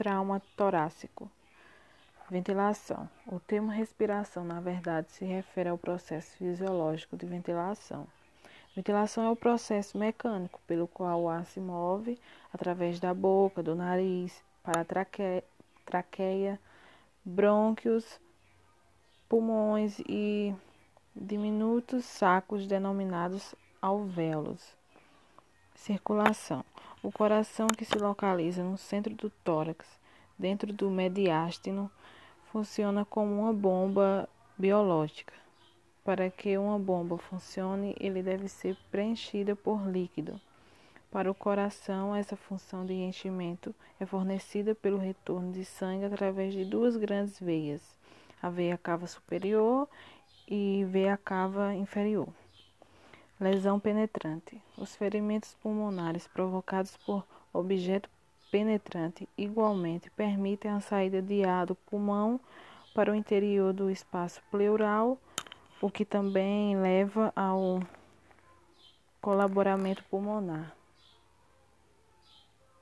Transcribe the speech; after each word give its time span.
trauma 0.00 0.40
torácico. 0.56 1.30
Ventilação. 2.30 3.06
O 3.26 3.38
termo 3.38 3.70
respiração, 3.70 4.42
na 4.42 4.58
verdade, 4.58 5.12
se 5.12 5.26
refere 5.26 5.68
ao 5.68 5.76
processo 5.76 6.34
fisiológico 6.38 7.18
de 7.18 7.26
ventilação. 7.26 8.06
Ventilação 8.74 9.24
é 9.24 9.30
o 9.30 9.36
processo 9.36 9.98
mecânico 9.98 10.58
pelo 10.66 10.88
qual 10.88 11.20
o 11.20 11.28
ar 11.28 11.44
se 11.44 11.60
move 11.60 12.18
através 12.50 12.98
da 12.98 13.12
boca, 13.12 13.62
do 13.62 13.74
nariz, 13.74 14.42
para 14.62 14.80
a 14.80 14.84
traqueia, 14.86 15.44
traqueia 15.84 16.58
brônquios, 17.22 18.18
pulmões 19.28 19.98
e 20.08 20.54
diminutos 21.14 22.06
sacos 22.06 22.66
denominados 22.66 23.54
alvéolos. 23.82 24.74
Circulação. 25.74 26.64
O 27.02 27.10
coração 27.10 27.66
que 27.66 27.82
se 27.82 27.96
localiza 27.96 28.62
no 28.62 28.76
centro 28.76 29.14
do 29.14 29.30
tórax, 29.42 29.86
dentro 30.38 30.70
do 30.70 30.90
mediastino, 30.90 31.90
funciona 32.52 33.06
como 33.06 33.40
uma 33.40 33.54
bomba 33.54 34.28
biológica. 34.58 35.32
Para 36.04 36.28
que 36.28 36.58
uma 36.58 36.78
bomba 36.78 37.16
funcione, 37.16 37.96
ele 37.98 38.22
deve 38.22 38.48
ser 38.48 38.76
preenchida 38.90 39.56
por 39.56 39.88
líquido. 39.88 40.38
Para 41.10 41.30
o 41.30 41.34
coração, 41.34 42.14
essa 42.14 42.36
função 42.36 42.84
de 42.84 42.92
enchimento 42.92 43.74
é 43.98 44.04
fornecida 44.04 44.74
pelo 44.74 44.98
retorno 44.98 45.52
de 45.52 45.64
sangue 45.64 46.04
através 46.04 46.52
de 46.52 46.66
duas 46.66 46.98
grandes 46.98 47.40
veias, 47.40 47.96
a 48.42 48.50
veia 48.50 48.76
cava 48.76 49.06
superior 49.06 49.88
e 50.46 50.84
veia 50.88 51.16
cava 51.16 51.74
inferior. 51.74 52.28
Lesão 53.40 53.80
penetrante. 53.80 54.60
Os 54.76 54.94
ferimentos 54.94 55.54
pulmonares 55.62 56.28
provocados 56.28 56.98
por 56.98 57.24
objeto 57.54 58.10
penetrante 58.50 59.26
igualmente 59.38 60.10
permitem 60.10 60.70
a 60.70 60.80
saída 60.80 61.22
de 61.22 61.42
ar 61.42 61.64
do 61.64 61.74
pulmão 61.74 62.38
para 62.94 63.10
o 63.10 63.14
interior 63.14 63.72
do 63.72 63.90
espaço 63.90 64.42
pleural, 64.50 65.16
o 65.80 65.90
que 65.90 66.04
também 66.04 66.76
leva 66.76 67.32
ao 67.34 67.80
colaboramento 69.22 70.04
pulmonar. 70.10 70.76